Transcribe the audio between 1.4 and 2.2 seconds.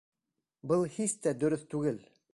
дөрөҫ түгел!